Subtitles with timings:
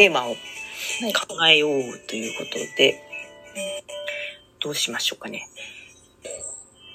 [0.00, 0.34] テーマをは
[1.08, 1.12] い。
[1.12, 3.02] 考えようということで、
[4.58, 5.46] どうしましょうかね。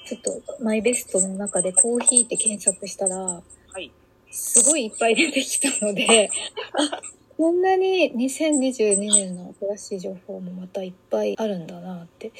[0.08, 3.42] ちょっと、マイベストの中でコーヒーって検索したら、は
[3.78, 3.92] い。
[4.32, 6.30] すごいいっぱい出てきたので、
[6.74, 7.00] あ、
[7.36, 12.32] こんなに2022年の新しい情報もまたいっぱいあるんだなって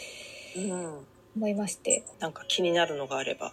[0.57, 1.07] うん。
[1.37, 3.53] 思いまして、なんか気になるのがあれば。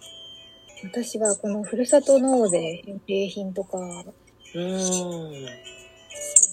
[0.82, 5.83] 私はこのふるさと納税返礼品とか、うーん。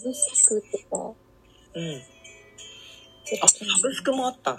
[0.01, 1.13] サブスクとか、
[1.75, 2.01] うん。
[3.43, 4.57] あ、サブスクもあったな。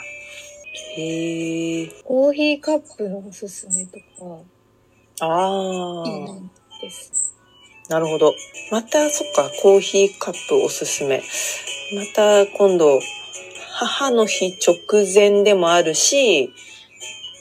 [0.96, 1.86] へえ。
[2.04, 4.04] コーヒーカップのおすすめとか、
[5.20, 6.80] あいいあ。
[6.80, 7.34] です。
[7.88, 8.34] なるほど。
[8.70, 11.20] また、そっか、コーヒーカップおすすめ。
[11.94, 13.00] また、今度、
[13.72, 14.76] 母の日直
[15.12, 16.52] 前でもあるし、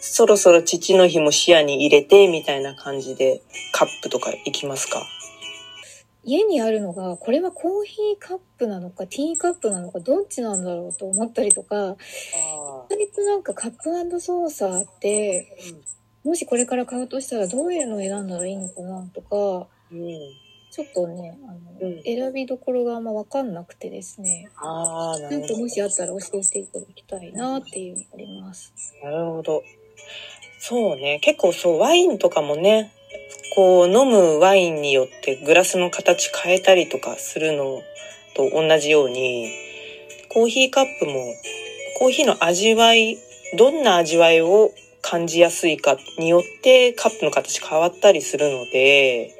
[0.01, 5.03] そろそろ父の日も視野に入れて、みたいな感じで、カップとか行きますか？
[6.23, 11.95] 家にあるのが、これはコーヒーカップなのか、ティーカップなのか、どっちなんだろうと思ったりとか、
[12.89, 15.57] 割となんかカップソーサーって、
[16.23, 20.07] もしこれから買うとしたらどういうのを選んだらいいのかなとか、うん。
[20.71, 25.59] ちょっとね、あの、うん選びどころがあんまわかんなくてですね、ああ、ななんかるほど。
[25.63, 28.71] もしあったら教えていただきたいなっていうのがあります。
[29.03, 29.63] なるほど。
[30.59, 31.19] そうね。
[31.21, 32.93] 結構そう、ワインとかもね、
[33.53, 37.81] こう、飲むワインによってグラスの形変えたりとかするの
[38.35, 39.51] と同じように、
[40.29, 41.33] コーヒーカップも、
[41.99, 43.17] コーヒーの味わい、
[43.57, 49.35] どんな味わいを感じやすいかによってカップの形変わったりするので、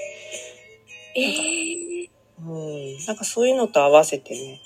[1.15, 2.09] えー、
[2.45, 4.61] うん、なんかそういうのと合わせてね、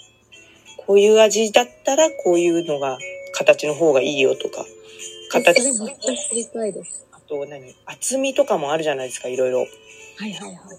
[0.77, 2.97] こういう味だったらこういうのが
[3.33, 4.65] 形の方がいいよとか、
[5.31, 7.05] 形それめっちゃ知りたいです。
[7.25, 9.59] あと何厚みとかもあるじゃないですか、いろいろ。
[9.59, 9.65] は
[10.27, 10.77] いはいはい。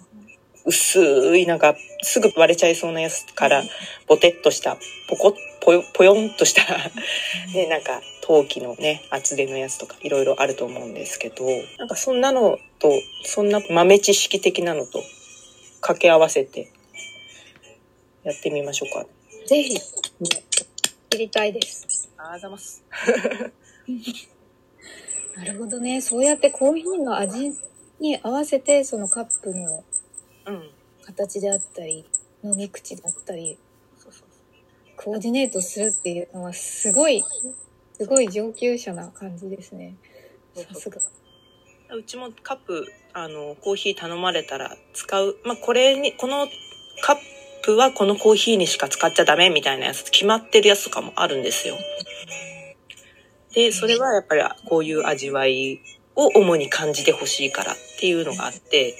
[0.64, 3.64] 薄い、なんか、すぐ割れちゃいそうなやつから、
[4.06, 4.76] ボテッとした、
[5.08, 6.62] ポコッ、ぽよ、ぽよんとした、
[7.52, 11.44] ね、なんか、陶器のね、厚手のやつとか、いろいろあると思うんですけど、
[11.78, 12.90] なんかそんなのと、
[13.24, 15.02] そんな豆知識的なのと、
[15.80, 16.72] 掛け合わせて、
[18.22, 19.06] やってみましょうか。
[19.46, 19.76] ぜひ、
[21.10, 22.08] 知りたいです。
[22.16, 22.84] あーざます。
[25.36, 26.00] なるほどね。
[26.00, 27.52] そうやってコーヒーの味
[28.00, 29.84] に合わせて、そのカップの
[30.46, 30.70] うん。
[31.04, 32.04] 形であったり、
[32.42, 33.58] 飲み口だったり、
[34.96, 37.22] コーディネートするっていうのはすごい、
[37.92, 39.94] すごい上級者な感じですね。
[40.54, 41.00] さすが。
[41.94, 45.36] うちもカップ、あの、コーヒー頼まれたら使う。
[45.44, 46.48] まあ、これに、この
[47.02, 47.16] カッ
[47.62, 51.76] プはこのコーヒーにしか使っちゃダメみたいなやつ、決まってるやつとかもあるんですよ。
[53.56, 55.80] で、それはやっぱりこういう味わい
[56.14, 58.94] を主に感じてほしいからっていうのがあって、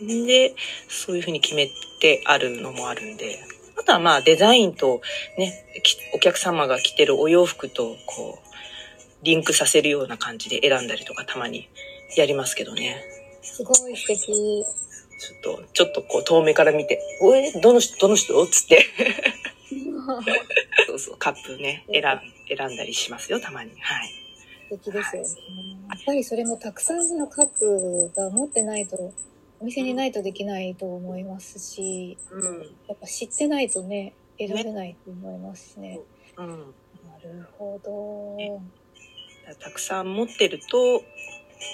[0.00, 0.26] うん。
[0.26, 0.54] で、
[0.86, 1.70] そういうふうに決め
[2.00, 3.38] てあるのもあるんで、
[3.80, 5.00] あとはまあデザインと
[5.38, 11.70] ね、きお客様が着てるお洋服とこう、リンクさせるような感じで選んだりとかたまに
[12.16, 13.02] やりますけどね。
[13.42, 14.26] すごい素敵。
[14.26, 18.46] ちょっと、ちょっとこう遠目から見て、おえ、どの人、どの人？
[18.46, 18.84] つって。
[20.88, 23.72] そうそう、カップね、選ん、選んだりしますよ、たまに。
[23.78, 24.08] はい。
[24.70, 25.28] 素敵ですよね。
[25.90, 29.12] やっぱりそれもたくさんのカップが持ってないと、
[29.60, 32.62] お店にないとできないと思いますし、うん。
[32.86, 36.00] やっぱ知ってないとね、選べないと思いますしね。
[36.38, 36.48] うん。
[36.48, 36.54] な
[37.22, 38.36] るほど。
[38.36, 38.62] ね
[39.60, 41.02] たくさん持ってると、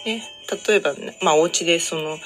[0.06, 0.22] ね、
[0.66, 2.19] 例えば、ね、まあお家でその、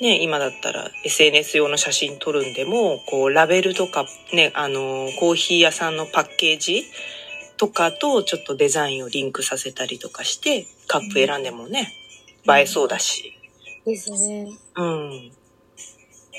[0.00, 6.84] ね、今だったら SNS 用の写真撮るんでも、こうラベルとか、ね、あの、コーヒー屋さんのパッケージ
[7.56, 11.92] とかとちょっとデザインをリンクさせたりとかして、カップ選んでもね、
[12.48, 13.38] 映えそうだし。
[13.84, 14.48] ですね。
[14.76, 15.32] うん。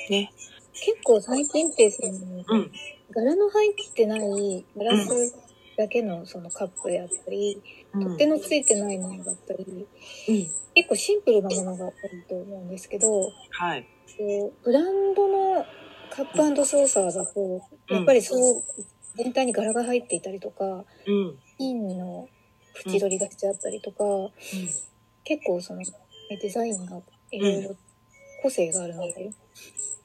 [0.10, 0.34] ね。
[0.74, 2.12] 結構最近ってその、
[2.48, 2.72] うん。
[3.12, 5.45] 柄の入ってないガラス
[5.78, 7.62] だけのそのカップであったり、
[7.94, 9.88] うん取っ手のついてないものだったり、
[10.28, 10.36] うん。
[10.74, 11.94] 結構シンプルなものが多い
[12.28, 13.88] と思うんですけど、はい。
[14.18, 15.66] こうブランドの
[16.10, 18.64] カップソーサーだと、やっぱりそう、
[19.16, 20.66] 全体に柄が入っていたりとか、
[21.08, 21.40] うん。
[21.58, 22.28] 金の
[22.86, 24.04] 縁取りがしてあったりとか、
[25.24, 25.82] 結構その
[26.42, 27.02] デザインが
[27.32, 27.76] いろいろ
[28.42, 29.32] 個性があるので、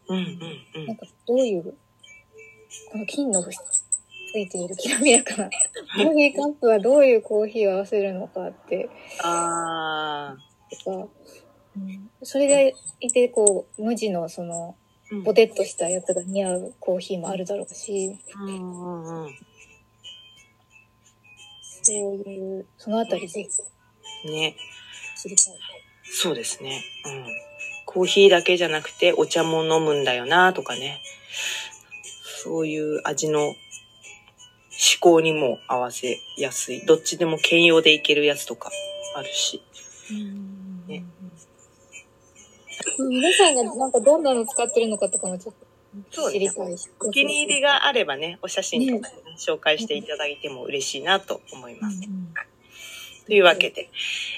[0.09, 0.17] うん。
[0.17, 0.25] うん。
[0.75, 0.87] うん。
[0.87, 1.75] なんかどういう、
[2.93, 3.43] この金の
[4.31, 8.89] ついているきらびやかなコーヒーカップはどういうコーヒーを合わせるのかって、
[9.23, 10.37] あ
[10.85, 11.09] とか、
[11.77, 15.25] うん、それでいてこう、無地のその、ー。
[15.25, 19.35] ポテッとしたやつが似合うコーヒーもあるだろうし、うんうんうん。
[21.63, 24.57] そういう、そのあたりぜひね。
[25.21, 25.55] 知りたい。
[26.05, 26.83] そうですね。
[27.07, 27.27] うん。
[27.87, 31.01] コーヒーだけじゃなくてお茶も飲むんだよなとかね。
[32.43, 33.55] そういう味の
[34.81, 36.87] 思考にも合わせやすい。
[36.87, 38.71] どっちでも兼用でいけるやつとか
[39.15, 39.63] あるし。
[40.89, 41.05] ね
[42.99, 45.55] 皆さんがなんかどんなの使ってるのかとかもちょっ
[46.11, 46.89] と知りたいし。
[46.99, 52.01] お気に入りがあればね、お写真とかね紹介していただいても嬉しいなと思います。
[53.27, 53.91] というわけで、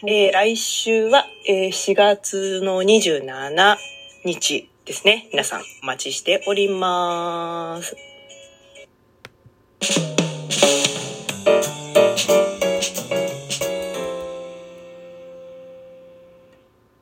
[0.06, 3.76] えー来週は、えー4月の27
[4.24, 5.28] 日ですね。
[5.30, 7.96] 皆さんお待ちしております。